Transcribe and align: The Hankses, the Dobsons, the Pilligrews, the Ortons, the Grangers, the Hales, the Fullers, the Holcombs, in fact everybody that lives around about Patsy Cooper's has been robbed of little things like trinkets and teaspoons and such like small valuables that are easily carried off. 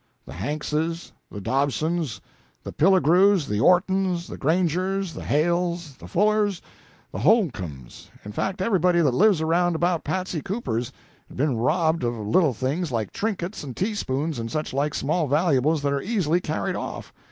The 0.25 0.33
Hankses, 0.33 1.11
the 1.29 1.39
Dobsons, 1.39 2.21
the 2.63 2.71
Pilligrews, 2.73 3.45
the 3.45 3.59
Ortons, 3.59 4.25
the 4.25 4.35
Grangers, 4.35 5.13
the 5.13 5.23
Hales, 5.23 5.93
the 5.99 6.07
Fullers, 6.07 6.59
the 7.11 7.19
Holcombs, 7.19 8.09
in 8.25 8.31
fact 8.31 8.63
everybody 8.63 8.99
that 9.01 9.13
lives 9.13 9.41
around 9.41 9.75
about 9.75 10.03
Patsy 10.03 10.41
Cooper's 10.41 10.91
has 11.27 11.37
been 11.37 11.55
robbed 11.55 12.03
of 12.03 12.15
little 12.15 12.55
things 12.55 12.91
like 12.91 13.13
trinkets 13.13 13.63
and 13.63 13.77
teaspoons 13.77 14.39
and 14.39 14.49
such 14.49 14.73
like 14.73 14.95
small 14.95 15.27
valuables 15.27 15.83
that 15.83 15.93
are 15.93 16.01
easily 16.01 16.41
carried 16.41 16.75
off. 16.75 17.13